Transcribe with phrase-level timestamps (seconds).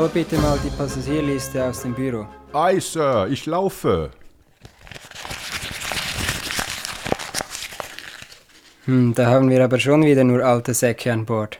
[0.00, 2.26] hol bitte mal die Passagierliste aus dem Büro.
[2.54, 4.10] Ei, Sir, ich laufe.
[8.86, 11.58] Hm, da haben wir aber schon wieder nur alte Säcke an Bord.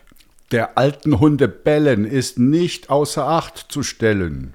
[0.52, 4.54] Der alten Hunde bellen ist nicht außer Acht zu stellen.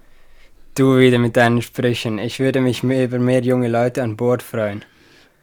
[0.74, 2.18] Du wieder mit deinen Sprüchen.
[2.18, 4.84] Ich würde mich mehr über mehr junge Leute an Bord freuen.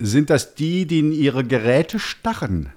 [0.01, 2.73] Sind das die, die in ihre Geräte starren?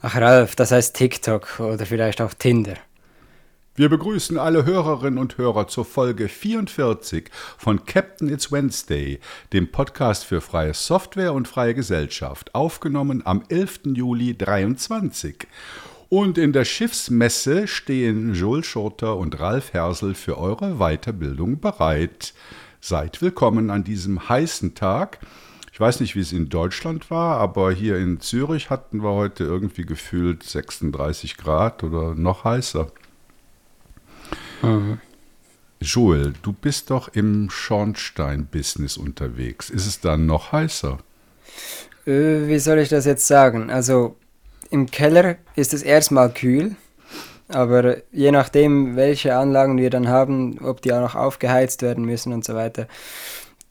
[0.00, 2.76] Ach Ralf, das heißt TikTok oder vielleicht auch Tinder.
[3.76, 9.20] Wir begrüßen alle Hörerinnen und Hörer zur Folge 44 von Captain It's Wednesday,
[9.52, 13.82] dem Podcast für freie Software und freie Gesellschaft, aufgenommen am 11.
[13.94, 15.46] Juli 23.
[16.08, 22.34] Und in der Schiffsmesse stehen Joel Schurter und Ralf Hersel für eure Weiterbildung bereit.
[22.80, 25.20] Seid willkommen an diesem heißen Tag.
[25.72, 29.44] Ich weiß nicht, wie es in Deutschland war, aber hier in Zürich hatten wir heute
[29.44, 32.88] irgendwie gefühlt 36 Grad oder noch heißer.
[34.62, 34.98] Mhm.
[35.80, 39.70] Joel, du bist doch im Schornstein-Business unterwegs.
[39.70, 40.98] Ist es dann noch heißer?
[42.06, 43.70] Äh, wie soll ich das jetzt sagen?
[43.70, 44.16] Also
[44.70, 46.76] im Keller ist es erstmal kühl,
[47.48, 52.32] aber je nachdem, welche Anlagen wir dann haben, ob die auch noch aufgeheizt werden müssen
[52.32, 52.86] und so weiter,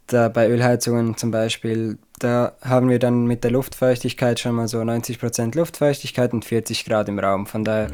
[0.08, 4.80] da bei Ölheizungen zum Beispiel, da haben wir dann mit der Luftfeuchtigkeit schon mal so
[4.80, 7.46] 90% Luftfeuchtigkeit und 40 Grad im Raum.
[7.46, 7.92] Von daher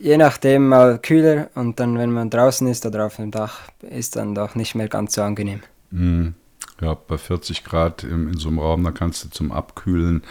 [0.00, 4.16] je nachdem mal kühler und dann, wenn man draußen ist oder auf dem Dach, ist
[4.16, 5.60] dann doch nicht mehr ganz so angenehm.
[5.90, 6.34] Mhm.
[6.80, 10.22] Ja, bei 40 Grad in, in so einem Raum, da kannst du zum Abkühlen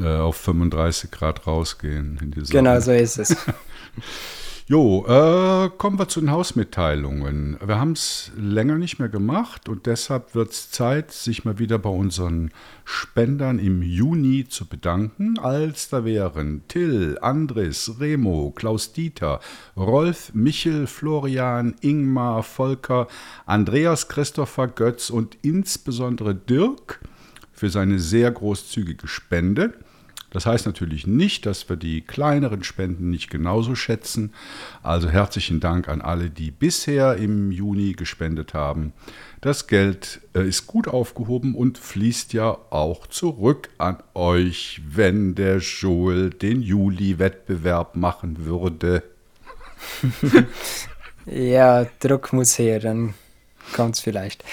[0.00, 2.32] äh, auf 35 Grad rausgehen.
[2.48, 3.36] genau so ist es.
[4.70, 7.58] Jo, äh, kommen wir zu den Hausmitteilungen.
[7.60, 11.76] Wir haben es länger nicht mehr gemacht und deshalb wird es Zeit, sich mal wieder
[11.80, 12.52] bei unseren
[12.84, 19.40] Spendern im Juni zu bedanken, als da wären Till, Andres, Remo, Klaus-Dieter,
[19.76, 23.08] Rolf, Michel, Florian, Ingmar, Volker,
[23.46, 27.00] Andreas, Christopher, Götz und insbesondere Dirk
[27.52, 29.72] für seine sehr großzügige Spende.
[30.30, 34.32] Das heißt natürlich nicht, dass wir die kleineren Spenden nicht genauso schätzen.
[34.82, 38.92] Also herzlichen Dank an alle, die bisher im Juni gespendet haben.
[39.40, 45.58] Das Geld äh, ist gut aufgehoben und fließt ja auch zurück an euch, wenn der
[45.58, 49.02] Joel den Juli-Wettbewerb machen würde.
[51.26, 53.14] ja, Druck muss her, dann
[53.72, 54.44] kommt es vielleicht.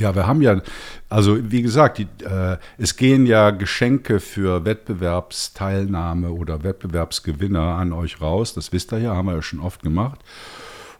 [0.00, 0.62] Ja, wir haben ja,
[1.10, 8.22] also wie gesagt, die, äh, es gehen ja Geschenke für Wettbewerbsteilnahme oder Wettbewerbsgewinner an euch
[8.22, 8.54] raus.
[8.54, 10.20] Das wisst ihr ja, haben wir ja schon oft gemacht.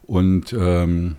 [0.03, 1.15] Und ähm,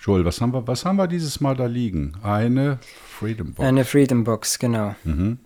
[0.00, 2.14] Joel, was haben wir, was haben wir dieses Mal da liegen?
[2.22, 3.68] Eine Freedom Box.
[3.68, 4.94] Eine Freedom Box, genau.
[5.04, 5.38] Mhm.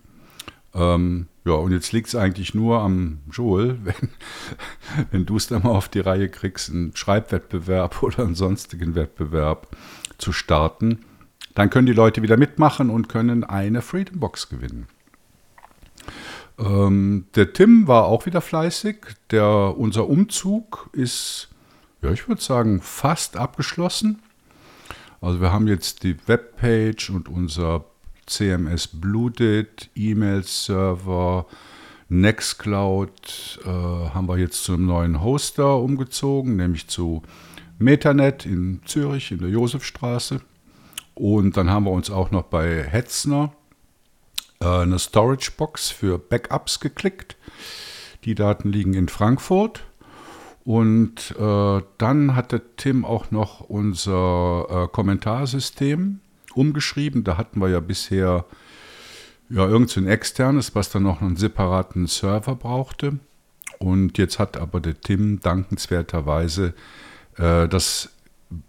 [0.73, 4.09] Ähm, ja, und jetzt liegt es eigentlich nur am Joel, wenn,
[5.11, 9.67] wenn du es dann mal auf die Reihe kriegst, einen Schreibwettbewerb oder einen sonstigen Wettbewerb
[10.17, 10.99] zu starten
[11.55, 14.87] dann können die Leute wieder mitmachen und können eine Freedom Box gewinnen.
[16.59, 18.97] Ähm, der Tim war auch wieder fleißig.
[19.31, 21.49] Der, unser Umzug ist,
[22.01, 24.21] ja, ich würde sagen, fast abgeschlossen.
[25.21, 27.85] Also wir haben jetzt die Webpage und unser
[28.25, 31.45] CMS Bluted, E-Mail-Server,
[32.09, 37.23] Nextcloud äh, haben wir jetzt zum neuen Hoster umgezogen, nämlich zu
[37.79, 40.41] Metanet in Zürich in der Josefstraße.
[41.15, 43.53] Und dann haben wir uns auch noch bei Hetzner
[44.61, 47.37] äh, eine Storage Box für Backups geklickt.
[48.25, 49.85] Die Daten liegen in Frankfurt.
[50.65, 56.19] Und äh, dann hatte Tim auch noch unser äh, Kommentarsystem
[56.53, 57.23] umgeschrieben.
[57.23, 58.45] Da hatten wir ja bisher
[59.49, 63.19] ja, irgend so ein externes, was dann noch einen separaten Server brauchte.
[63.77, 66.73] Und jetzt hat aber der Tim dankenswerterweise
[67.37, 68.09] äh, das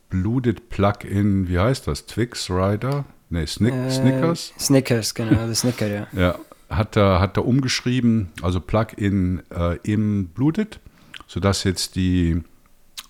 [0.09, 2.07] Blooded Plugin, wie heißt das?
[2.07, 3.05] Twix Rider?
[3.29, 4.53] Ne, Snick, äh, Snickers?
[4.59, 6.07] Snickers, genau, das Snicker, ja.
[6.17, 6.39] ja,
[6.71, 10.79] hat er, hat er umgeschrieben, also Plugin äh, im Blooded,
[11.27, 12.43] sodass jetzt die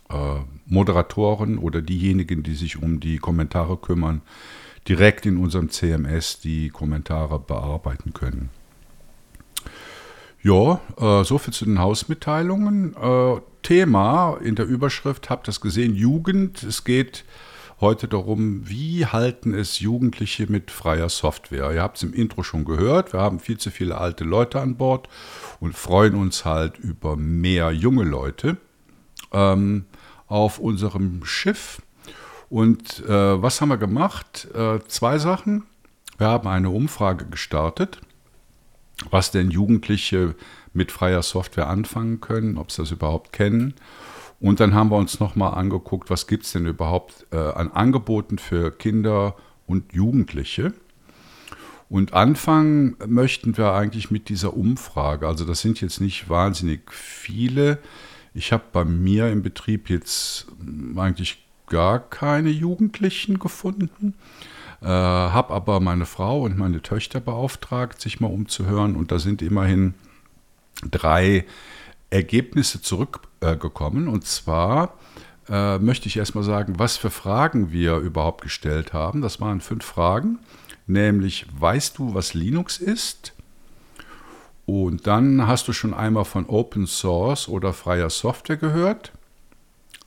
[0.08, 4.22] äh, Moderatoren oder diejenigen, die sich um die Kommentare kümmern,
[4.88, 8.50] direkt in unserem CMS die Kommentare bearbeiten können.
[10.46, 12.94] Ja, äh, soviel zu den Hausmitteilungen.
[12.94, 16.62] Äh, Thema in der Überschrift, habt ihr es gesehen, Jugend.
[16.62, 17.25] Es geht
[17.81, 21.72] heute darum, wie halten es Jugendliche mit freier Software.
[21.72, 24.76] Ihr habt es im Intro schon gehört, wir haben viel zu viele alte Leute an
[24.76, 25.08] Bord
[25.58, 28.56] und freuen uns halt über mehr junge Leute
[29.32, 29.87] ähm,
[30.28, 31.82] auf unserem Schiff.
[32.50, 34.46] Und äh, was haben wir gemacht?
[34.54, 35.64] Äh, zwei Sachen.
[36.19, 38.00] Wir haben eine Umfrage gestartet
[39.10, 40.34] was denn Jugendliche
[40.72, 43.75] mit freier Software anfangen können, ob sie das überhaupt kennen.
[44.40, 48.38] Und dann haben wir uns nochmal angeguckt, was gibt es denn überhaupt äh, an Angeboten
[48.38, 49.34] für Kinder
[49.66, 50.75] und Jugendliche.
[51.88, 55.26] Und anfangen möchten wir eigentlich mit dieser Umfrage.
[55.26, 57.78] Also das sind jetzt nicht wahnsinnig viele.
[58.34, 60.46] Ich habe bei mir im Betrieb jetzt
[60.96, 64.14] eigentlich gar keine Jugendlichen gefunden,
[64.82, 68.96] äh, habe aber meine Frau und meine Töchter beauftragt, sich mal umzuhören.
[68.96, 69.94] Und da sind immerhin
[70.90, 71.44] drei
[72.11, 74.06] Ergebnisse zurückgekommen.
[74.06, 74.94] Äh, und zwar
[75.49, 79.23] äh, möchte ich erstmal sagen, was für Fragen wir überhaupt gestellt haben.
[79.23, 80.38] Das waren fünf Fragen
[80.87, 83.32] nämlich weißt du, was Linux ist?
[84.64, 89.12] Und dann hast du schon einmal von Open Source oder freier Software gehört.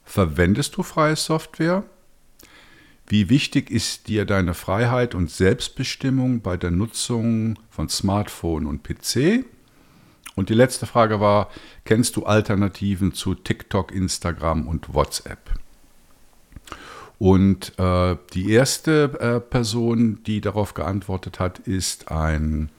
[0.04, 1.84] Verwendest du freie Software?
[3.12, 9.46] Wie wichtig ist dir deine Freiheit und Selbstbestimmung bei der Nutzung von Smartphone und PC?
[10.36, 11.50] Und die letzte Frage war,
[11.86, 15.40] kennst du Alternativen zu TikTok, Instagram und WhatsApp?
[17.18, 22.70] Und äh, die erste äh, Person, die darauf geantwortet hat, ist ein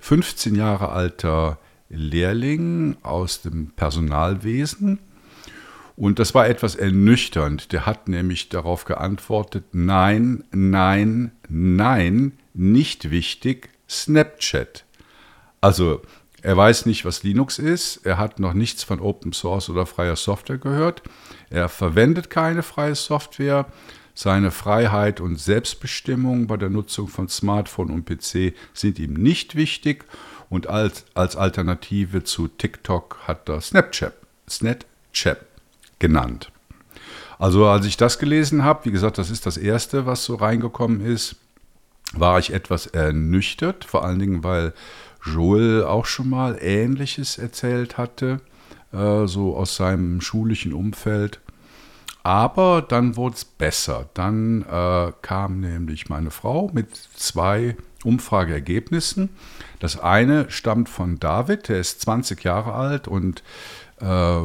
[0.00, 1.58] 15 Jahre alter
[1.90, 4.98] Lehrling aus dem Personalwesen.
[5.96, 7.72] Und das war etwas ernüchternd.
[7.72, 14.84] Der hat nämlich darauf geantwortet, nein, nein, nein, nicht wichtig, Snapchat.
[15.60, 16.02] Also
[16.42, 18.04] er weiß nicht, was Linux ist.
[18.04, 21.02] Er hat noch nichts von Open Source oder freier Software gehört.
[21.48, 23.66] Er verwendet keine freie Software.
[24.14, 30.04] Seine Freiheit und Selbstbestimmung bei der Nutzung von Smartphone und PC sind ihm nicht wichtig.
[30.50, 34.12] Und als, als Alternative zu TikTok hat er Snapchat,
[34.48, 35.38] Snapchat
[35.98, 36.50] genannt.
[37.38, 41.00] Also als ich das gelesen habe, wie gesagt, das ist das Erste, was so reingekommen
[41.00, 41.36] ist,
[42.12, 44.72] war ich etwas ernüchtert, vor allen Dingen, weil
[45.24, 48.40] Joel auch schon mal Ähnliches erzählt hatte,
[48.92, 51.40] äh, so aus seinem schulischen Umfeld.
[52.22, 54.08] Aber dann wurde es besser.
[54.14, 59.30] Dann äh, kam nämlich meine Frau mit zwei Umfrageergebnissen.
[59.78, 63.42] Das eine stammt von David, der ist 20 Jahre alt und
[64.00, 64.40] äh,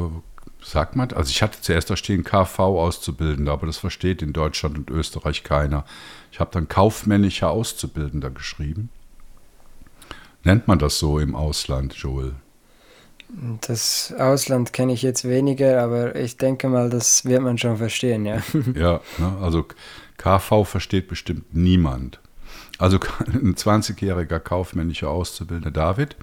[0.62, 4.78] sagt man, also ich hatte zuerst da stehen KV Auszubildender, aber das versteht in Deutschland
[4.78, 5.86] und Österreich keiner.
[6.32, 8.90] Ich habe dann kaufmännischer Auszubildender geschrieben.
[10.44, 12.34] Nennt man das so im Ausland, Joel?
[13.62, 18.26] Das Ausland kenne ich jetzt weniger, aber ich denke mal, das wird man schon verstehen,
[18.26, 18.42] ja.
[18.76, 19.66] Ja, ne, also
[20.18, 22.20] KV versteht bestimmt niemand.
[22.80, 22.98] Also
[23.28, 26.16] ein 20-jähriger kaufmännischer Auszubildender David.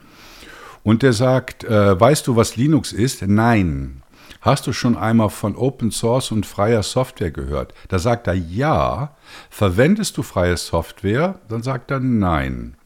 [0.82, 3.22] Und der sagt, äh, weißt du, was Linux ist?
[3.22, 4.02] Nein.
[4.40, 7.74] Hast du schon einmal von Open Source und freier Software gehört?
[7.88, 9.16] Da sagt er ja.
[9.50, 11.40] Verwendest du freie Software?
[11.48, 12.76] Dann sagt er nein.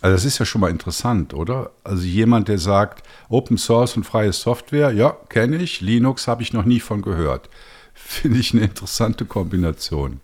[0.00, 1.72] Also das ist ja schon mal interessant, oder?
[1.82, 6.52] Also jemand, der sagt, Open Source und freie Software, ja, kenne ich, Linux habe ich
[6.52, 7.48] noch nie von gehört.
[7.94, 10.20] Finde ich eine interessante Kombination.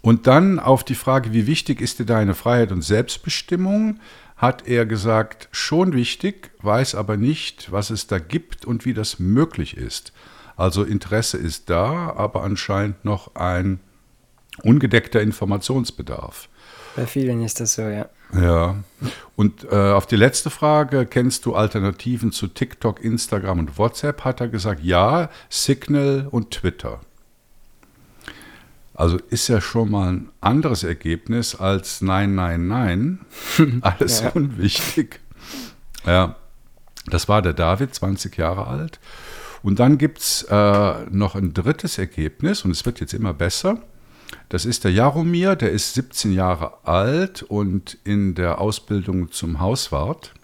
[0.00, 4.00] Und dann auf die Frage, wie wichtig ist dir deine Freiheit und Selbstbestimmung,
[4.36, 9.18] hat er gesagt, schon wichtig, weiß aber nicht, was es da gibt und wie das
[9.18, 10.12] möglich ist.
[10.56, 13.80] Also Interesse ist da, aber anscheinend noch ein
[14.62, 16.48] ungedeckter Informationsbedarf.
[16.96, 18.08] Bei vielen ist das so, ja.
[18.40, 18.76] Ja.
[19.36, 24.40] Und äh, auf die letzte Frage, kennst du Alternativen zu TikTok, Instagram und WhatsApp, hat
[24.40, 27.00] er gesagt, ja, Signal und Twitter.
[28.94, 33.18] Also ist ja schon mal ein anderes Ergebnis als nein, nein, nein.
[33.82, 34.30] Alles ja.
[34.30, 35.20] unwichtig.
[36.06, 36.36] Ja,
[37.06, 39.00] das war der David, 20 Jahre alt.
[39.62, 43.78] Und dann gibt es äh, noch ein drittes Ergebnis und es wird jetzt immer besser.
[44.48, 50.34] Das ist der Jaromir, der ist 17 Jahre alt und in der Ausbildung zum Hauswart.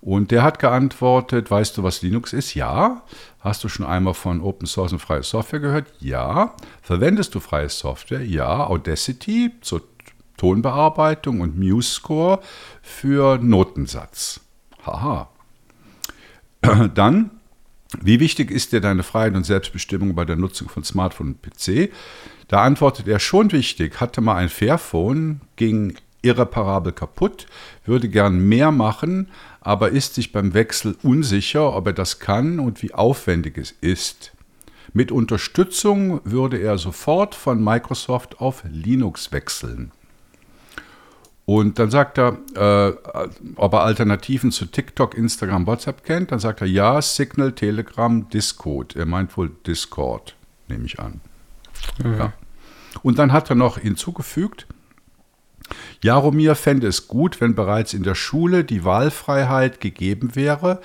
[0.00, 2.54] Und der hat geantwortet, weißt du, was Linux ist?
[2.54, 3.02] Ja.
[3.40, 5.92] Hast du schon einmal von Open Source und freie Software gehört?
[6.00, 6.54] Ja.
[6.80, 8.24] Verwendest du freie Software?
[8.24, 8.66] Ja.
[8.66, 9.82] Audacity zur
[10.38, 12.40] Tonbearbeitung und MuseScore
[12.80, 14.40] für Notensatz.
[14.86, 15.28] Haha.
[16.94, 17.30] Dann,
[18.00, 21.92] wie wichtig ist dir deine Freiheit und Selbstbestimmung bei der Nutzung von Smartphone und PC?
[22.48, 27.46] Da antwortet er schon wichtig, hatte mal ein Fairphone, ging irreparabel kaputt,
[27.84, 29.28] würde gern mehr machen,
[29.60, 34.32] aber ist sich beim Wechsel unsicher, ob er das kann und wie aufwendig es ist.
[34.92, 39.92] Mit Unterstützung würde er sofort von Microsoft auf Linux wechseln.
[41.46, 42.92] Und dann sagt er, äh,
[43.56, 46.30] ob er Alternativen zu TikTok, Instagram, WhatsApp kennt.
[46.30, 48.94] Dann sagt er ja, Signal, Telegram, Discord.
[48.94, 50.36] Er meint wohl Discord,
[50.68, 51.20] nehme ich an.
[52.02, 52.18] Mhm.
[52.18, 52.32] Ja.
[53.02, 54.66] Und dann hat er noch hinzugefügt,
[56.02, 60.80] Jaromir fände es gut, wenn bereits in der Schule die Wahlfreiheit gegeben wäre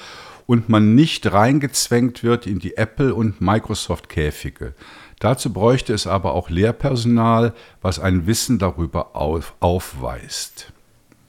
[0.45, 4.73] und man nicht reingezwängt wird in die Apple- und Microsoft-Käfige.
[5.19, 10.73] Dazu bräuchte es aber auch Lehrpersonal, was ein Wissen darüber auf, aufweist.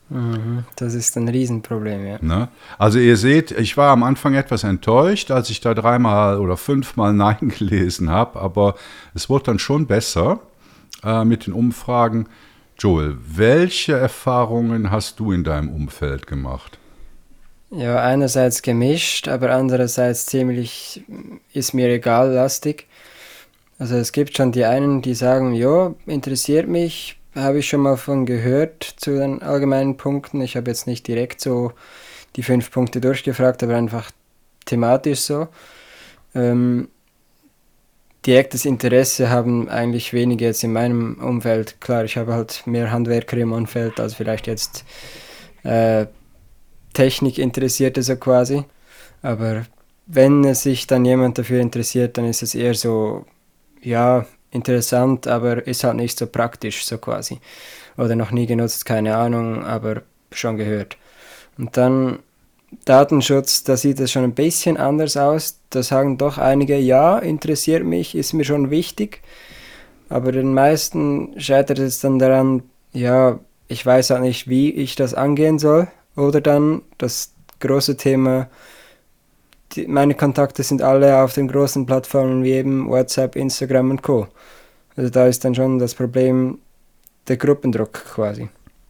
[0.09, 2.19] Mhm, das ist ein Riesenproblem, ja.
[2.21, 2.49] Ne?
[2.79, 7.13] Also ihr seht, ich war am Anfang etwas enttäuscht, als ich da dreimal oder fünfmal
[7.15, 8.75] Nein gelesen habe, aber
[9.15, 10.41] es wurde dann schon besser
[11.03, 12.29] äh, mit den Umfragen.
[12.79, 16.79] Joel, welche Erfahrungen hast du in deinem Umfeld gemacht?
[17.71, 21.03] Ja, einerseits gemischt, aber andererseits ziemlich
[21.53, 22.87] ist mir egal lastig.
[23.79, 27.97] Also es gibt schon die einen, die sagen, ja, interessiert mich, habe ich schon mal
[27.97, 30.41] von gehört zu den allgemeinen Punkten.
[30.41, 31.73] Ich habe jetzt nicht direkt so
[32.37, 34.11] die fünf Punkte durchgefragt, aber einfach
[34.65, 35.49] thematisch so.
[36.35, 36.89] Ähm,
[38.27, 41.81] direktes Interesse haben eigentlich wenige jetzt in meinem Umfeld.
[41.81, 44.85] Klar, ich habe halt mehr Handwerker im Umfeld als vielleicht jetzt
[45.63, 46.07] äh,
[46.93, 48.65] Technik-Interessierte so quasi.
[49.23, 49.67] Aber
[50.07, 53.27] wenn sich dann jemand dafür interessiert, dann ist es eher so,
[53.83, 57.41] ja, interessant, aber ist halt nicht so praktisch, so quasi.
[57.97, 60.03] Oder noch nie genutzt, keine Ahnung, aber
[60.33, 60.97] schon gehört.
[61.59, 62.21] Und dann
[62.85, 65.59] Datenschutz, da sieht es schon ein bisschen anders aus.
[65.71, 69.23] Da sagen doch einige, ja, interessiert mich, ist mir schon wichtig.
[70.09, 75.15] Aber den meisten scheitert es dann daran, ja, ich weiß halt nicht, wie ich das
[75.15, 75.89] angehen soll.
[76.15, 78.49] Oder dann das große Thema,
[79.73, 84.29] die, meine Kontakte sind alle auf den großen Plattformen wie eben WhatsApp, Instagram und Co.
[84.97, 86.59] Also da ist dann schon das Problem
[87.29, 88.49] der Gruppendruck quasi.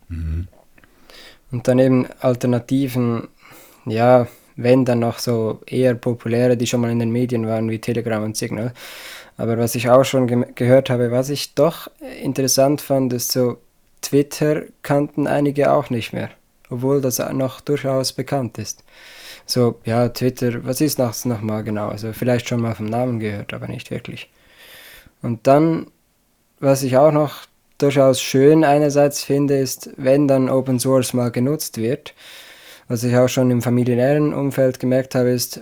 [0.09, 0.49] Mhm.
[1.51, 3.29] Und dann eben Alternativen,
[3.87, 4.27] ja,
[4.57, 8.23] wenn dann noch so eher populäre, die schon mal in den Medien waren, wie Telegram
[8.23, 8.73] und Signal.
[9.37, 11.89] Aber was ich auch schon ge gehört habe, was ich doch
[12.23, 13.59] interessant fand, ist so,
[14.01, 16.31] Twitter kannten einige auch nicht mehr,
[16.71, 18.85] obwohl das noch durchaus bekannt ist.
[19.45, 21.89] So, ja, Twitter, was ist das nochmal genau?
[21.89, 24.31] Also vielleicht schon mal vom Namen gehört, aber nicht wirklich.
[25.23, 25.87] Und dann,
[26.61, 27.47] was ich auch noch
[27.79, 32.15] durchaus schön einerseits finde, ist, wenn dann Open Source mal genutzt wird,
[32.89, 35.61] was ich auch schon im familiären Umfeld gemerkt habe, ist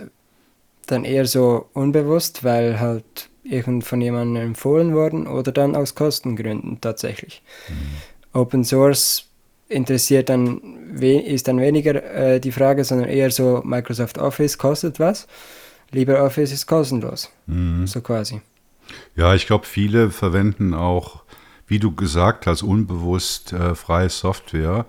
[0.87, 6.81] dann eher so unbewusst, weil halt irgend von jemandem empfohlen worden oder dann aus Kostengründen
[6.81, 7.41] tatsächlich.
[7.69, 8.39] Mhm.
[8.39, 9.25] Open Source
[9.67, 15.27] interessiert dann, ist dann weniger äh, die Frage, sondern eher so, Microsoft Office kostet was,
[15.91, 17.87] LibreOffice ist kostenlos, mhm.
[17.87, 18.41] so quasi.
[19.15, 21.23] Ja, ich glaube, viele verwenden auch,
[21.67, 24.85] wie du gesagt hast, unbewusst äh, freie Software.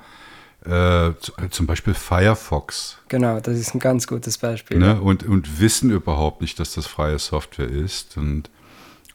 [0.67, 1.13] Äh,
[1.51, 2.99] zum Beispiel Firefox.
[3.09, 4.79] Genau, das ist ein ganz gutes Beispiel.
[4.79, 5.01] Ne?
[5.01, 8.17] Und, und wissen überhaupt nicht, dass das freie Software ist.
[8.17, 8.51] Und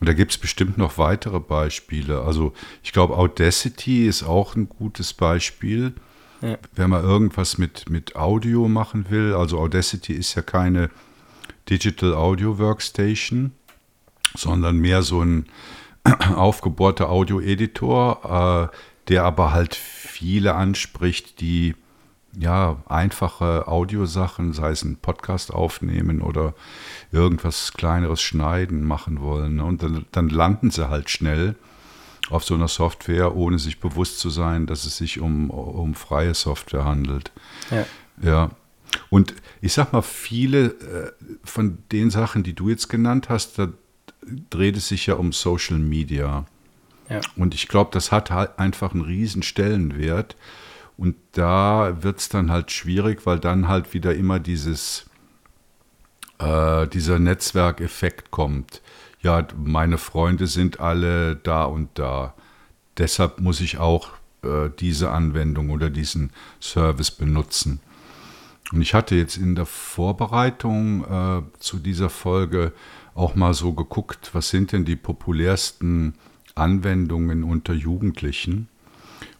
[0.02, 2.22] und da gibt es bestimmt noch weitere Beispiele.
[2.22, 5.94] Also ich glaube, Audacity ist auch ein gutes Beispiel,
[6.42, 6.58] ja.
[6.74, 9.36] wenn man irgendwas mit, mit Audio machen will.
[9.36, 10.90] Also Audacity ist ja keine
[11.70, 13.52] Digital Audio Workstation,
[14.36, 15.46] sondern mehr so ein
[16.36, 18.76] aufgebohrter Audio-Editor, äh,
[19.08, 21.76] der aber halt viele anspricht, die
[22.38, 26.54] ja, einfache Audiosachen, sei es ein Podcast aufnehmen oder
[27.12, 29.60] irgendwas kleineres schneiden machen wollen.
[29.60, 31.56] Und dann, dann, landen sie halt schnell
[32.30, 36.34] auf so einer Software, ohne sich bewusst zu sein, dass es sich um, um freie
[36.34, 37.32] Software handelt.
[37.70, 37.86] Ja.
[38.22, 38.50] ja.
[39.10, 41.12] Und ich sag mal, viele äh,
[41.44, 43.70] von den Sachen, die du jetzt genannt hast, da
[44.50, 46.46] dreht es sich ja um Social Media.
[47.36, 50.36] Und ich glaube, das hat halt einfach einen riesen Stellenwert.
[50.98, 55.06] Und da wird es dann halt schwierig, weil dann halt wieder immer dieses,
[56.40, 58.82] äh, dieser Netzwerkeffekt kommt.
[59.22, 62.34] Ja, meine Freunde sind alle da und da.
[62.98, 64.10] Deshalb muss ich auch
[64.44, 67.80] äh, diese Anwendung oder diesen Service benutzen.
[68.72, 72.74] Und ich hatte jetzt in der Vorbereitung äh, zu dieser Folge
[73.14, 76.16] auch mal so geguckt, was sind denn die populärsten
[76.56, 78.68] Anwendungen unter Jugendlichen.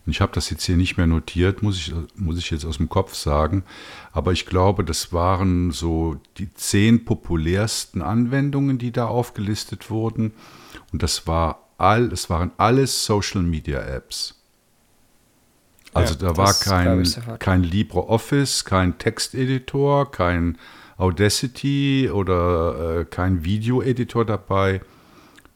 [0.06, 2.78] Und ich habe das jetzt hier nicht mehr notiert, muss ich, muss ich jetzt aus
[2.78, 3.64] dem Kopf sagen.
[4.12, 10.34] Aber ich glaube, das waren so die zehn populärsten Anwendungen, die da aufgelistet wurden.
[10.92, 14.36] Und das war all, es waren alles Social Media Apps.
[15.94, 17.04] Also ja, da war kein,
[17.40, 20.58] kein LibreOffice, kein Texteditor, kein
[20.98, 24.82] Audacity oder äh, kein Videoeditor dabei.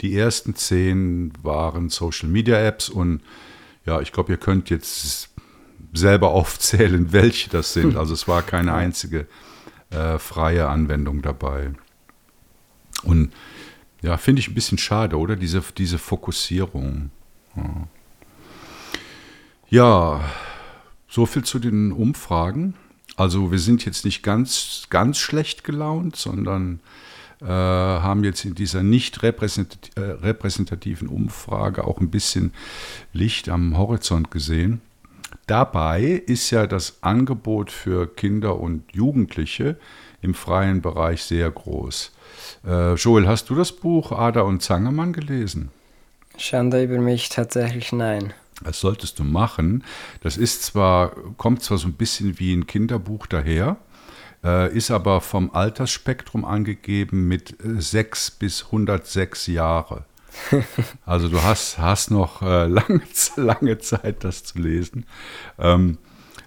[0.05, 3.21] Die ersten zehn waren Social Media Apps und
[3.87, 5.31] ja, ich glaube, ihr könnt jetzt
[5.93, 7.97] selber aufzählen, welche das sind.
[7.97, 9.25] Also es war keine einzige
[9.89, 11.71] äh, freie Anwendung dabei.
[13.01, 13.33] Und
[14.03, 15.35] ja, finde ich ein bisschen schade, oder?
[15.35, 17.09] Diese, diese Fokussierung.
[17.55, 17.87] Ja.
[19.67, 20.29] Ja,
[21.07, 22.75] so viel zu den Umfragen.
[23.15, 26.79] Also wir sind jetzt nicht ganz, ganz schlecht gelaunt, sondern
[27.45, 29.29] haben jetzt in dieser nicht äh,
[29.99, 32.53] repräsentativen Umfrage auch ein bisschen
[33.13, 34.81] Licht am Horizont gesehen.
[35.47, 39.77] Dabei ist ja das Angebot für Kinder und Jugendliche
[40.21, 42.11] im freien Bereich sehr groß.
[42.65, 45.69] Äh, Joel, hast du das Buch Ada und Zangemann gelesen?
[46.37, 48.33] Schande über mich tatsächlich nein.
[48.63, 49.83] Das solltest du machen.
[50.21, 53.84] Das ist zwar, kommt zwar so ein bisschen wie ein Kinderbuch daher, äh,
[54.45, 60.05] ist aber vom Altersspektrum angegeben mit 6 bis 106 Jahre.
[61.05, 63.01] Also du hast, hast noch äh, lange,
[63.35, 65.05] lange Zeit, das zu lesen.
[65.57, 65.97] Ähm,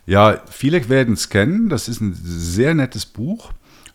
[0.06, 1.68] ja, viele werden es kennen.
[1.68, 3.52] Das ist ein sehr nettes Buch.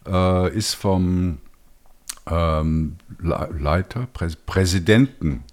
[0.08, 1.40] Äh, ist vom
[2.30, 5.44] ähm, Leiter, Prä Präsidenten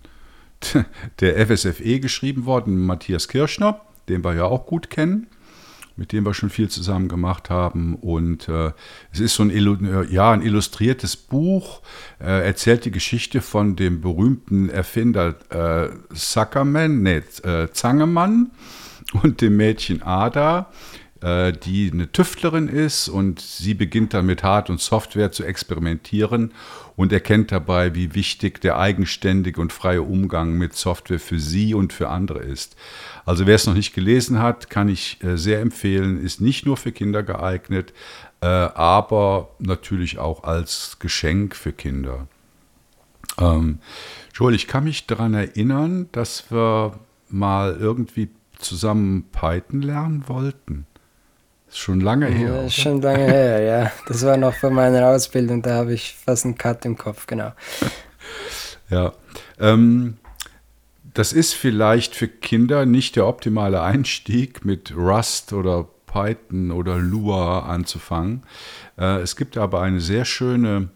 [1.21, 5.28] der FSFE geschrieben worden, Matthias Kirschner, den wir ja auch gut kennen,
[5.97, 7.94] mit dem wir schon viel zusammen gemacht haben.
[7.94, 8.73] Und äh,
[9.12, 11.82] es ist so ein, äh, ja, ein illustriertes Buch,
[12.20, 18.50] äh, erzählt die Geschichte von dem berühmten Erfinder äh, Zuckerman, nee, äh, Zangemann
[19.23, 20.70] und dem Mädchen Ada,
[21.20, 26.52] äh, die eine Tüftlerin ist und sie beginnt dann mit Hard- und Software zu experimentieren
[27.00, 31.95] und erkennt dabei, wie wichtig der eigenständige und freie Umgang mit Software für sie und
[31.95, 32.76] für andere ist.
[33.25, 36.76] Also wer es noch nicht gelesen hat, kann ich äh, sehr empfehlen, ist nicht nur
[36.76, 37.95] für Kinder geeignet,
[38.42, 42.26] äh, aber natürlich auch als Geschenk für Kinder.
[43.38, 43.78] Ähm,
[44.35, 48.28] Joel, ich kann mich daran erinnern, dass wir mal irgendwie
[48.59, 50.85] zusammen Python lernen wollten.
[51.70, 52.62] Ist schon lange her.
[52.62, 53.92] Ja, schon lange her, ja.
[54.08, 57.52] Das war noch vor meiner Ausbildung, da habe ich fast einen Cut im Kopf, genau.
[58.90, 59.12] ja.
[59.60, 60.16] Ähm,
[61.14, 67.61] das ist vielleicht für Kinder nicht der optimale Einstieg, mit Rust oder Python oder Lua
[67.61, 68.42] anzufangen.
[68.98, 70.88] Äh, es gibt aber eine sehr schöne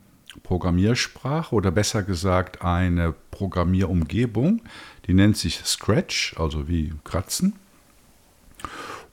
[0.42, 4.60] Programmiersprache oder besser gesagt eine Programmierumgebung,
[5.06, 7.54] die nennt sich Scratch, also wie Kratzen.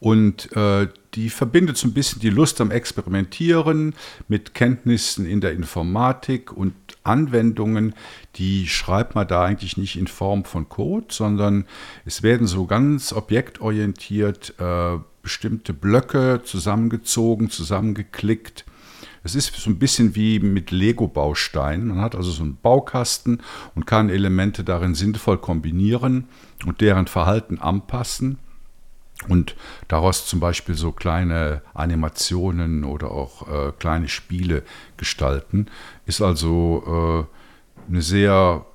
[0.02, 3.94] Und äh, die verbindet so ein bisschen die Lust am Experimentieren
[4.28, 7.94] mit Kenntnissen in der Informatik und Anwendungen.
[8.36, 11.66] Die schreibt man da eigentlich nicht in Form von Code, sondern
[12.04, 18.66] es werden so ganz objektorientiert äh, bestimmte Blöcke zusammengezogen, zusammengeklickt.
[19.24, 21.90] Es ist so ein bisschen wie mit Lego-Bausteinen.
[21.90, 23.44] Man hat also so einen Baukasten
[23.76, 26.28] und kann Elemente darin sinnvoll kombinieren
[26.66, 28.40] und deren Verhalten anpassen
[29.28, 29.56] und
[29.88, 34.64] daraus zum Beispiel so kleine Animationen oder auch äh, kleine Spiele
[34.98, 35.68] gestalten,
[36.06, 38.66] ist also äh, eine sehr,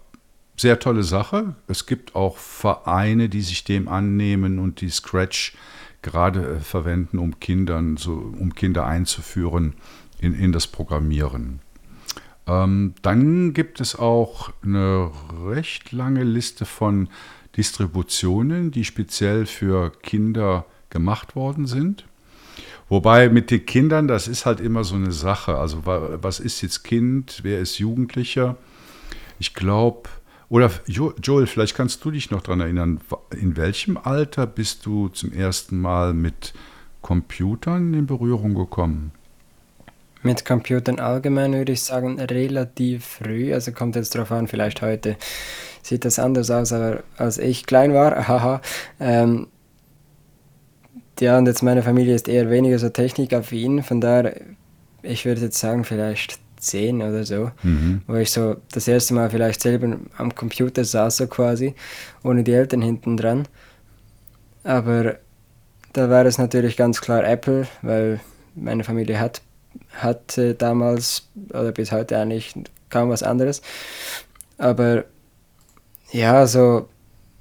[0.56, 1.56] sehr tolle Sache.
[1.66, 5.56] Es gibt auch Vereine, die sich dem annehmen und die Scratch
[6.02, 9.74] gerade äh, verwenden, um Kindern, so, um Kinder einzuführen
[10.20, 11.60] in, in das Programmieren.
[12.46, 15.10] Ähm, dann gibt es auch eine
[15.44, 17.08] recht lange Liste von
[17.56, 22.04] Distributionen, die speziell für Kinder gemacht worden sind.
[22.88, 25.56] Wobei mit den Kindern, das ist halt immer so eine Sache.
[25.56, 28.56] Also was ist jetzt Kind, wer ist Jugendlicher?
[29.38, 30.08] Ich glaube,
[30.48, 33.00] oder Joel, vielleicht kannst du dich noch daran erinnern,
[33.32, 36.54] in welchem Alter bist du zum ersten Mal mit
[37.02, 39.10] Computern in Berührung gekommen?
[40.22, 43.52] Mit Computern allgemein würde ich sagen relativ früh.
[43.52, 45.16] Also kommt jetzt darauf an, vielleicht heute
[45.86, 48.60] sieht das anders aus, aber als ich klein war, haha,
[49.00, 49.48] ähm,
[51.18, 54.34] ja, und jetzt meine Familie ist eher weniger so technikaffin, von daher,
[55.02, 58.02] ich würde jetzt sagen, vielleicht zehn oder so, mhm.
[58.06, 61.74] wo ich so das erste Mal vielleicht selber am Computer saß, so quasi,
[62.22, 63.46] ohne die Eltern hinten dran.
[64.64, 65.16] Aber
[65.92, 68.20] da war es natürlich ganz klar Apple, weil
[68.54, 69.42] meine Familie hat
[69.92, 72.54] hatte damals oder bis heute eigentlich
[72.90, 73.62] kaum was anderes.
[74.58, 75.04] Aber
[76.10, 76.88] ja, so,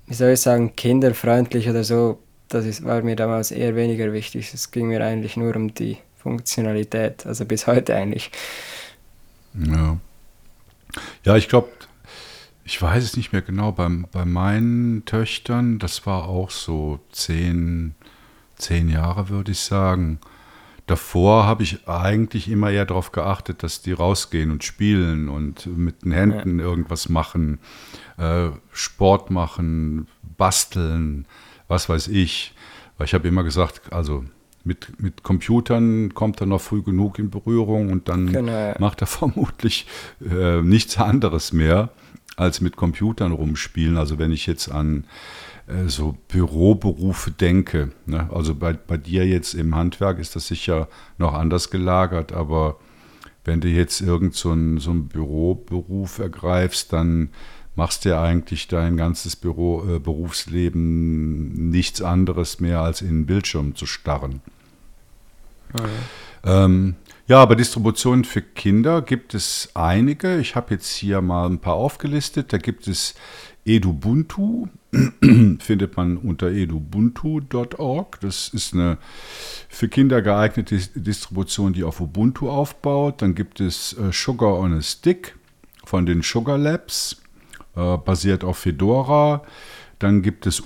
[0.07, 4.53] wie soll ich sagen, kinderfreundlich oder so, das ist, war mir damals eher weniger wichtig.
[4.53, 8.31] Es ging mir eigentlich nur um die Funktionalität, also bis heute eigentlich.
[9.53, 9.97] Ja.
[11.23, 11.69] Ja, ich glaube,
[12.63, 17.95] ich weiß es nicht mehr genau, bei, bei meinen Töchtern, das war auch so zehn,
[18.55, 20.19] zehn Jahre, würde ich sagen.
[20.87, 26.03] Davor habe ich eigentlich immer eher darauf geachtet, dass die rausgehen und spielen und mit
[26.03, 26.65] den Händen ja.
[26.65, 27.59] irgendwas machen,
[28.17, 31.25] äh, Sport machen, basteln,
[31.67, 32.53] was weiß ich.
[32.97, 34.25] Weil ich habe immer gesagt, also
[34.63, 39.07] mit, mit Computern kommt er noch früh genug in Berührung und dann genau, macht er
[39.07, 39.87] vermutlich
[40.21, 41.89] äh, nichts anderes mehr.
[42.35, 43.97] Als mit Computern rumspielen.
[43.97, 45.05] Also wenn ich jetzt an
[45.67, 48.29] äh, so Büroberufe denke, ne?
[48.33, 52.77] also bei, bei dir jetzt im Handwerk ist das sicher noch anders gelagert, aber
[53.45, 57.29] wenn du jetzt irgend so einen, so einen Büroberuf ergreifst, dann
[57.75, 63.25] machst du ja eigentlich dein ganzes Büro, äh, Berufsleben nichts anderes mehr, als in den
[63.25, 64.41] Bildschirm zu starren.
[65.73, 65.89] Okay.
[66.45, 66.95] Ähm,
[67.27, 70.39] ja, aber Distributionen für Kinder gibt es einige.
[70.39, 72.53] Ich habe jetzt hier mal ein paar aufgelistet.
[72.53, 73.15] Da gibt es
[73.65, 74.67] Edubuntu,
[75.59, 78.19] findet man unter edubuntu.org.
[78.21, 78.99] Das ist eine
[79.69, 83.23] für Kinder geeignete Distribution, die auf Ubuntu aufbaut.
[83.23, 85.35] Dann gibt es äh, Sugar on a Stick
[85.83, 87.21] von den Sugar Labs,
[87.75, 89.41] äh, basiert auf Fedora.
[89.97, 90.65] Dann gibt es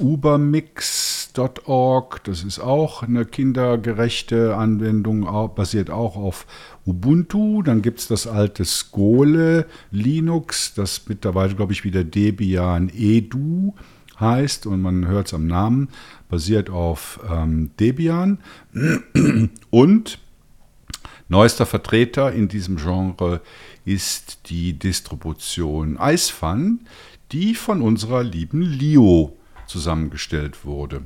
[1.37, 5.23] ubermix.org, das ist auch eine kindergerechte Anwendung,
[5.55, 6.45] basiert auch auf
[6.85, 7.61] Ubuntu.
[7.61, 13.73] Dann gibt es das alte Skole Linux, das mittlerweile, glaube ich, wieder Debian Edu
[14.19, 15.89] heißt und man hört es am Namen,
[16.27, 18.39] basiert auf ähm, Debian.
[19.69, 20.19] Und
[21.29, 23.41] neuester Vertreter in diesem Genre
[23.85, 26.81] ist die Distribution Icefun,
[27.31, 29.37] die von unserer lieben Lio
[29.67, 31.03] zusammengestellt wurde.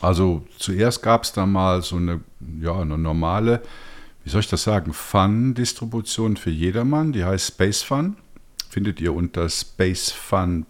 [0.00, 2.20] Also zuerst gab es da mal so eine,
[2.60, 3.62] ja, eine normale,
[4.24, 8.16] wie soll ich das sagen, Fun-Distribution für jedermann, die heißt Space Fun.
[8.70, 10.66] Findet ihr unter spacefun.ch.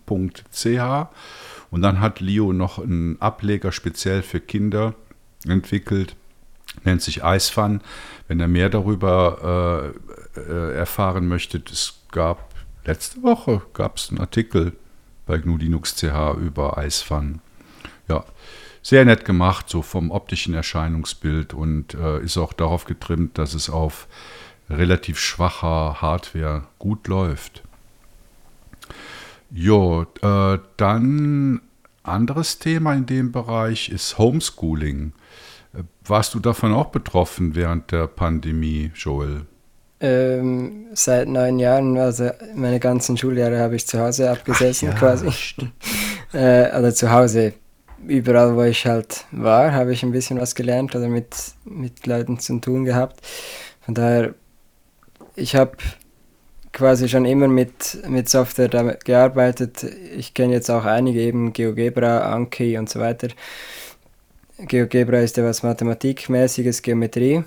[1.70, 4.94] Und dann hat Lio noch einen Ableger speziell für Kinder
[5.46, 6.16] entwickelt,
[6.84, 7.80] nennt sich Icefun.
[8.28, 9.92] Wenn ihr mehr darüber
[10.36, 14.72] äh, äh, erfahren möchtet, es gab letzte Woche gab es einen Artikel
[15.26, 17.40] bei GNU Linux CH über Eisfun.
[18.08, 18.24] Ja,
[18.88, 23.68] sehr nett gemacht, so vom optischen Erscheinungsbild und äh, ist auch darauf getrimmt, dass es
[23.68, 24.08] auf
[24.70, 27.64] relativ schwacher Hardware gut läuft.
[29.50, 31.60] Jo, äh, dann
[32.02, 35.12] anderes Thema in dem Bereich ist Homeschooling.
[36.06, 39.42] Warst du davon auch betroffen während der Pandemie, Joel?
[40.00, 45.28] Ähm, seit neun Jahren, also meine ganzen Schuljahre habe ich zu Hause abgesessen ja, quasi.
[46.32, 46.38] äh,
[46.70, 47.52] also zu Hause,
[48.06, 51.34] überall wo ich halt war, habe ich ein bisschen was gelernt oder mit,
[51.64, 53.20] mit Leuten zu tun gehabt.
[53.80, 54.34] Von daher,
[55.34, 55.76] ich habe
[56.72, 59.84] quasi schon immer mit, mit Software gearbeitet.
[60.16, 63.28] Ich kenne jetzt auch einige, eben GeoGebra, Anki und so weiter.
[64.58, 67.44] GeoGebra ist ja was Mathematikmäßiges, Geometrie.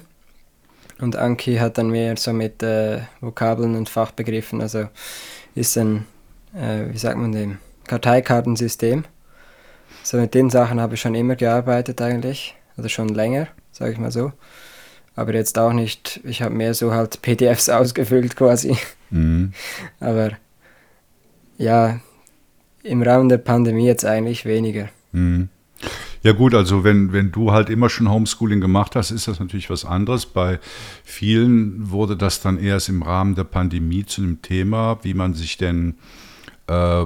[0.99, 4.87] Und Anki hat dann mehr so mit äh, Vokabeln und Fachbegriffen, also
[5.55, 6.05] ist ein,
[6.53, 9.03] äh, wie sagt man dem, Karteikartensystem.
[10.03, 13.97] So mit den Sachen habe ich schon immer gearbeitet eigentlich, also schon länger, sage ich
[13.97, 14.31] mal so.
[15.15, 18.77] Aber jetzt auch nicht, ich habe mehr so halt PDFs ausgefüllt quasi.
[19.09, 19.53] Mhm.
[19.99, 20.31] Aber
[21.57, 21.99] ja,
[22.83, 24.89] im Rahmen der Pandemie jetzt eigentlich weniger.
[25.11, 25.49] Mhm.
[26.23, 29.71] Ja gut, also wenn, wenn du halt immer schon Homeschooling gemacht hast, ist das natürlich
[29.71, 30.27] was anderes.
[30.27, 30.59] Bei
[31.03, 35.57] vielen wurde das dann erst im Rahmen der Pandemie zu einem Thema, wie man sich
[35.57, 35.95] denn
[36.67, 37.05] äh,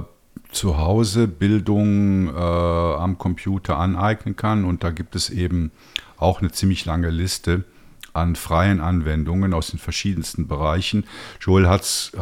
[0.50, 4.64] zu Hause Bildung äh, am Computer aneignen kann.
[4.64, 5.70] Und da gibt es eben
[6.16, 7.64] auch eine ziemlich lange Liste
[8.12, 11.04] an freien Anwendungen aus den verschiedensten Bereichen.
[11.40, 12.12] Joel hat es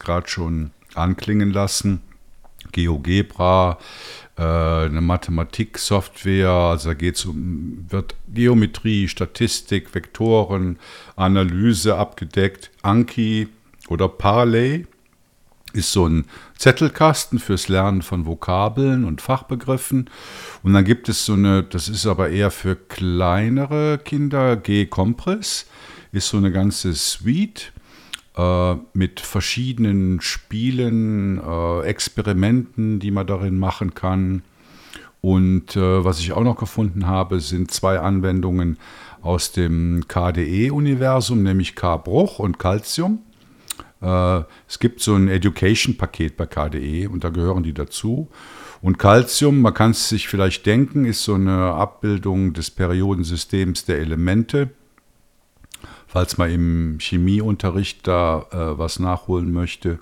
[0.00, 2.00] gerade schon anklingen lassen.
[2.72, 3.78] GeoGebra,
[4.36, 10.78] äh, eine Mathematiksoftware, also da geht es um, wird Geometrie, Statistik, Vektoren,
[11.14, 12.70] Analyse abgedeckt.
[12.82, 13.48] Anki
[13.88, 14.86] oder Parley
[15.74, 16.24] ist so ein
[16.56, 20.08] Zettelkasten fürs Lernen von Vokabeln und Fachbegriffen.
[20.62, 25.66] Und dann gibt es so eine, das ist aber eher für kleinere Kinder, G-Compress,
[26.12, 27.72] ist so eine ganze Suite
[28.36, 34.42] äh, mit verschiedenen Spielen, äh, Experimenten, die man darin machen kann.
[35.20, 38.78] Und äh, was ich auch noch gefunden habe, sind zwei Anwendungen
[39.22, 43.20] aus dem KDE-Universum, nämlich K-Bruch und Calcium.
[44.04, 48.28] Äh, es gibt so ein Education-Paket bei KDE und da gehören die dazu.
[48.82, 53.98] Und Calcium, man kann es sich vielleicht denken, ist so eine Abbildung des Periodensystems der
[53.98, 54.70] Elemente
[56.14, 59.98] falls man im Chemieunterricht da äh, was nachholen möchte.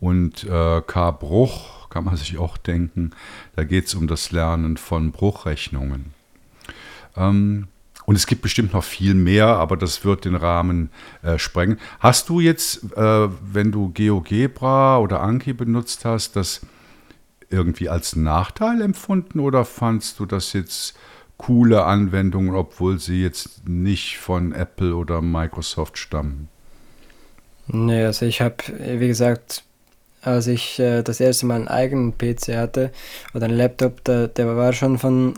[0.00, 1.10] Und äh, K.
[1.10, 3.10] Bruch kann man sich auch denken,
[3.54, 6.14] da geht es um das Lernen von Bruchrechnungen.
[7.14, 7.68] Ähm,
[8.06, 10.90] und es gibt bestimmt noch viel mehr, aber das wird den Rahmen
[11.22, 11.78] äh, sprengen.
[12.00, 16.60] Hast du jetzt, äh, wenn du GeoGebra oder Anki benutzt hast, das
[17.50, 20.94] irgendwie als Nachteil empfunden oder fandst du das jetzt
[21.36, 26.48] coole Anwendungen, obwohl sie jetzt nicht von Apple oder Microsoft stammen.
[27.66, 29.64] Nee, also ich habe, wie gesagt,
[30.22, 32.92] als ich äh, das erste Mal einen eigenen PC hatte
[33.34, 35.34] oder einen Laptop, der, der war schon von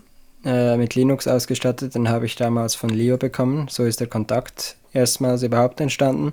[0.47, 1.95] äh, mit Linux ausgestattet.
[1.95, 3.67] Den habe ich damals von Leo bekommen.
[3.69, 6.33] So ist der Kontakt erstmals überhaupt entstanden.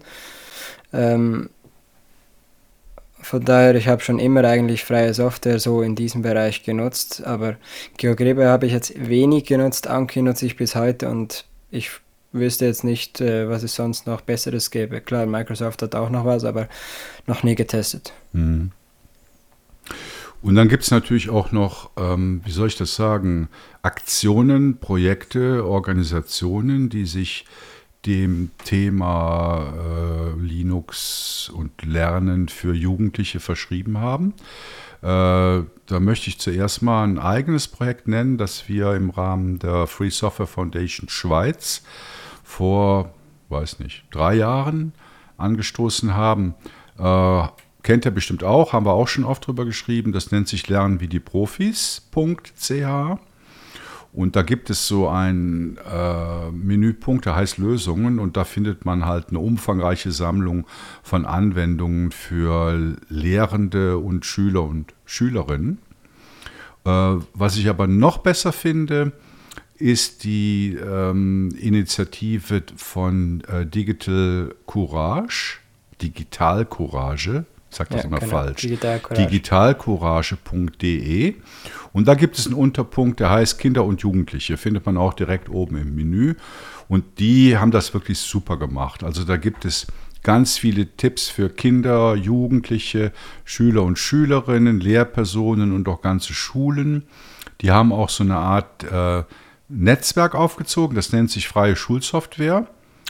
[0.93, 1.49] Ähm,
[3.21, 7.56] von daher, ich habe schon immer eigentlich freie Software so in diesem Bereich genutzt, aber
[7.97, 11.89] GeoGribe habe ich jetzt wenig genutzt, Anki nutze ich bis heute und ich
[12.34, 14.99] wüsste jetzt nicht, äh, was es sonst noch Besseres gäbe.
[15.02, 16.67] Klar, Microsoft hat auch noch was, aber
[17.26, 18.12] noch nie getestet.
[18.34, 18.71] Mhm.
[20.44, 23.48] Und dann gibt es natürlich auch noch, ähm, wie soll ich das sagen,
[23.82, 27.46] Aktionen, Projekte, Organisationen, die sich
[28.06, 34.34] dem Thema äh, Linux und Lernen für Jugendliche verschrieben haben.
[35.02, 39.88] Äh, da möchte ich zuerst mal ein eigenes Projekt nennen, das wir im Rahmen der
[39.88, 41.84] Free Software Foundation Schweiz
[42.44, 43.14] vor,
[43.48, 44.92] weiß nicht, drei Jahren
[45.38, 46.54] angestoßen haben.
[47.00, 47.48] Äh,
[47.84, 50.12] kennt ihr bestimmt auch, haben wir auch schon oft drüber geschrieben.
[50.12, 52.02] Das nennt sich Lernen wie die Profis.ch.
[54.13, 59.06] Und da gibt es so einen äh, Menüpunkt, der heißt Lösungen und da findet man
[59.06, 60.67] halt eine umfangreiche Sammlung
[61.02, 65.80] von Anwendungen für Lehrende und Schüler und Schülerinnen.
[66.86, 69.13] Äh, was ich aber noch besser finde,
[69.80, 75.58] ist die ähm, Initiative von äh, Digital Courage,
[76.00, 78.32] Digital Courage, sage das ja, immer genau.
[78.32, 81.36] falsch, digitalcourage.de.
[81.92, 85.50] Und da gibt es einen Unterpunkt, der heißt Kinder und Jugendliche, findet man auch direkt
[85.50, 86.36] oben im Menü.
[86.88, 89.04] Und die haben das wirklich super gemacht.
[89.04, 89.88] Also da gibt es
[90.24, 93.12] ganz viele Tipps für Kinder, Jugendliche,
[93.46, 97.04] Schüler und Schülerinnen, Lehrpersonen und auch ganze Schulen.
[97.62, 99.24] Die haben auch so eine Art äh,
[99.70, 102.68] Netzwerk aufgezogen, das nennt sich freie Schulsoftware.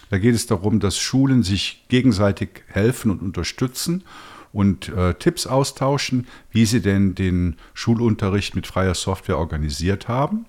[0.09, 4.03] Da geht es darum, dass Schulen sich gegenseitig helfen und unterstützen
[4.53, 10.45] und äh, Tipps austauschen, wie sie denn den Schulunterricht mit freier Software organisiert haben.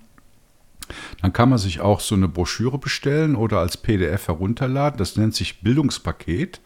[1.21, 4.99] Dann kann man sich auch so eine Broschüre bestellen oder als PDF herunterladen.
[4.99, 6.61] Das nennt sich Bildungspaket.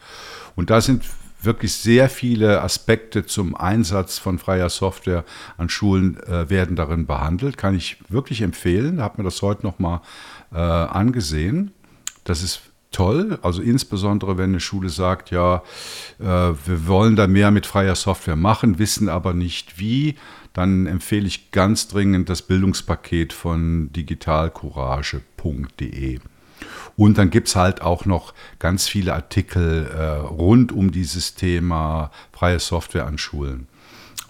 [0.55, 1.05] Und da sind
[1.41, 5.23] wirklich sehr viele Aspekte zum Einsatz von freier Software
[5.57, 7.57] an Schulen äh, werden darin behandelt.
[7.57, 9.01] Kann ich wirklich empfehlen.
[9.01, 10.01] Habe mir das heute nochmal
[10.51, 11.71] äh, angesehen.
[12.25, 13.39] Das ist toll.
[13.41, 15.63] Also insbesondere, wenn eine Schule sagt, ja,
[16.19, 20.15] äh, wir wollen da mehr mit freier Software machen, wissen aber nicht wie,
[20.53, 26.19] dann empfehle ich ganz dringend das Bildungspaket von digitalcourage.de.
[26.97, 32.11] Und dann gibt es halt auch noch ganz viele Artikel äh, rund um dieses Thema
[32.33, 33.67] freie Software an Schulen.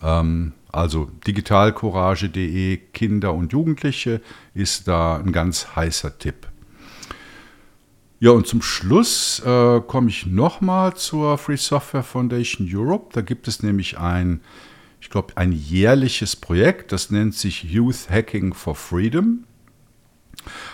[0.04, 4.22] Ähm, also digitalcourage.de Kinder und Jugendliche
[4.54, 6.49] ist da ein ganz heißer Tipp.
[8.22, 13.12] Ja, und zum Schluss äh, komme ich nochmal zur Free Software Foundation Europe.
[13.14, 14.42] Da gibt es nämlich ein,
[15.00, 19.46] ich glaube, ein jährliches Projekt, das nennt sich Youth Hacking for Freedom.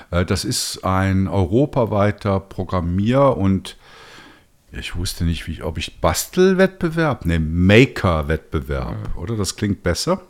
[0.10, 3.77] Äh, das ist ein europaweiter Programmier- und
[4.71, 9.21] ich wusste nicht, wie, ob ich Bastelwettbewerb, ne, Maker-Wettbewerb, ja.
[9.21, 9.38] oder?
[9.38, 10.21] Das klingt besser,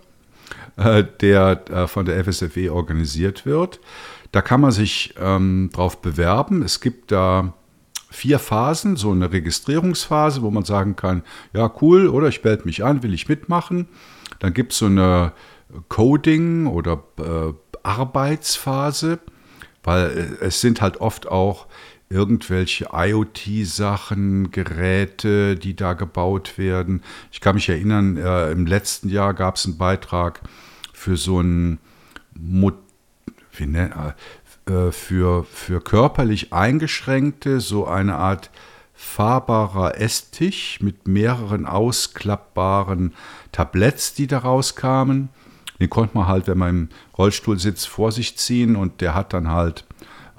[0.75, 3.79] äh, der äh, von der FSFE organisiert wird.
[4.35, 6.61] Da kann man sich ähm, drauf bewerben.
[6.61, 7.53] Es gibt da
[8.11, 12.83] vier Phasen, so eine Registrierungsphase, wo man sagen kann, ja cool, oder ich melde mich
[12.83, 13.87] an, will ich mitmachen.
[14.39, 15.31] Dann gibt es so eine
[15.87, 19.19] Coding- oder äh, Arbeitsphase,
[19.85, 21.67] weil äh, es sind halt oft auch
[22.09, 27.03] irgendwelche IoT-Sachen, Geräte, die da gebaut werden.
[27.31, 30.41] Ich kann mich erinnern, äh, im letzten Jahr gab es einen Beitrag
[30.91, 31.79] für so ein
[32.37, 32.84] Modell
[33.59, 34.15] wie ne,
[34.67, 38.49] äh, für, für körperlich Eingeschränkte so eine Art
[38.93, 43.13] fahrbarer Esstisch mit mehreren ausklappbaren
[43.51, 45.29] Tabletts, die daraus kamen.
[45.79, 49.33] Den konnte man halt, wenn man im Rollstuhl sitzt, vor sich ziehen und der hat
[49.33, 49.85] dann halt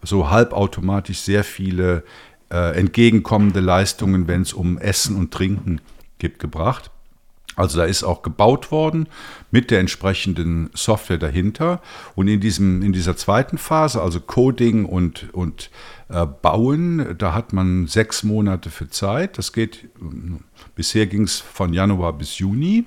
[0.02, 2.02] so halbautomatisch sehr viele
[2.50, 5.80] äh, entgegenkommende Leistungen, wenn es um Essen und Trinken
[6.18, 6.90] geht, gebracht.
[7.56, 9.08] Also da ist auch gebaut worden
[9.50, 11.80] mit der entsprechenden Software dahinter.
[12.14, 15.70] Und in, diesem, in dieser zweiten Phase, also Coding und, und
[16.10, 19.38] äh, Bauen, da hat man sechs Monate für Zeit.
[19.38, 19.88] Das geht,
[20.74, 22.84] bisher ging es von Januar bis Juni.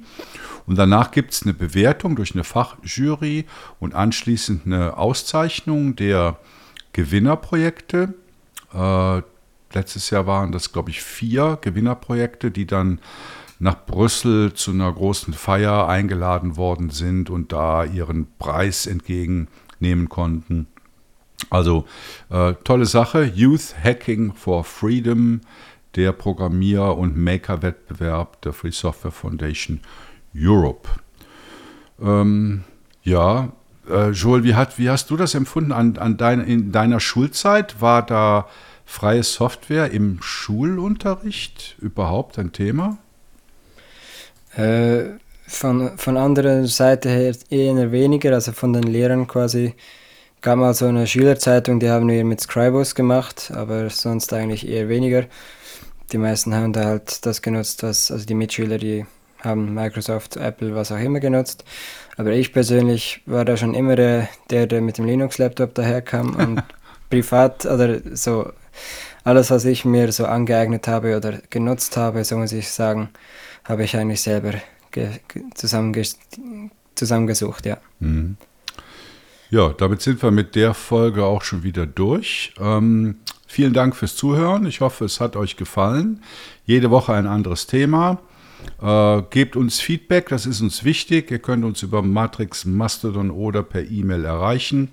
[0.68, 3.46] Und danach gibt es eine Bewertung durch eine Fachjury
[3.80, 6.38] und anschließend eine Auszeichnung der
[6.94, 8.14] Gewinnerprojekte.
[8.72, 9.22] Äh,
[9.74, 13.00] letztes Jahr waren das, glaube ich, vier Gewinnerprojekte, die dann
[13.60, 20.68] nach Brüssel zu einer großen Feier eingeladen worden sind und da ihren Preis entgegennehmen konnten.
[21.50, 21.86] Also
[22.30, 25.42] äh, tolle Sache, Youth Hacking for Freedom
[25.96, 29.82] der Programmier- und Maker-Wettbewerb der Free Software Foundation
[30.36, 30.88] Europe.
[32.02, 32.64] Ähm,
[33.04, 33.52] ja,
[33.90, 37.82] äh, Joel, wie, hat, wie hast du das empfunden an, an dein, in deiner Schulzeit?
[37.82, 38.48] War da
[38.86, 42.98] freie Software im Schulunterricht überhaupt ein Thema?
[44.56, 49.74] Äh, von, von anderer Seite her eher weniger, also von den Lehrern quasi.
[50.42, 54.88] Gab mal so eine Schülerzeitung, die haben wir mit Scribus gemacht, aber sonst eigentlich eher
[54.88, 55.26] weniger.
[56.12, 59.06] Die meisten haben da halt das genutzt, was, also die Mitschüler, die
[59.44, 61.66] haben Microsoft, Apple, was auch immer genutzt.
[62.18, 66.64] Aber ich persönlich war da schon immer der, der, der mit dem Linux-Laptop daherkam und
[67.10, 68.52] privat oder so
[69.24, 73.10] alles, was ich mir so angeeignet habe oder genutzt habe, so muss ich sagen,
[73.64, 74.54] habe ich eigentlich selber
[75.56, 76.18] zusammenges
[76.96, 77.78] zusammengesucht, ja.
[78.00, 78.38] Mhm.
[79.52, 82.54] Ja, damit sind wir mit der Folge auch schon wieder durch.
[82.60, 83.16] Ähm,
[83.48, 84.68] vielen Dank fürs Zuhören.
[84.68, 86.22] Ich hoffe, es hat euch gefallen.
[86.66, 88.20] Jede Woche ein anderes Thema.
[88.80, 91.32] Äh, gebt uns Feedback, das ist uns wichtig.
[91.32, 94.92] Ihr könnt uns über Matrix, Mastodon oder per E-Mail erreichen.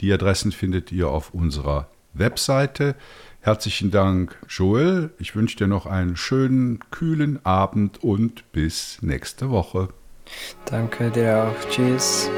[0.00, 2.94] Die Adressen findet ihr auf unserer Webseite.
[3.40, 5.10] Herzlichen Dank, Joel.
[5.18, 9.88] Ich wünsche dir noch einen schönen, kühlen Abend und bis nächste Woche.
[10.66, 11.68] Danke dir auch.
[11.70, 12.30] Tschüss.